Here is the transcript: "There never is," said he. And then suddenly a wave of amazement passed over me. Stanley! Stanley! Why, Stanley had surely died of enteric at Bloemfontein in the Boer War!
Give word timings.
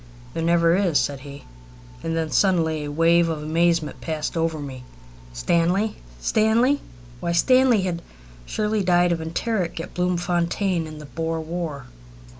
"There 0.33 0.41
never 0.41 0.75
is," 0.75 0.97
said 0.99 1.19
he. 1.19 1.43
And 2.03 2.17
then 2.17 2.31
suddenly 2.31 2.85
a 2.85 2.91
wave 2.91 3.29
of 3.29 3.43
amazement 3.43 4.01
passed 4.01 4.35
over 4.35 4.57
me. 4.57 4.83
Stanley! 5.31 5.97
Stanley! 6.19 6.81
Why, 7.19 7.33
Stanley 7.33 7.81
had 7.83 8.01
surely 8.47 8.81
died 8.83 9.11
of 9.11 9.21
enteric 9.21 9.79
at 9.79 9.93
Bloemfontein 9.93 10.87
in 10.87 10.97
the 10.97 11.05
Boer 11.05 11.39
War! 11.39 11.85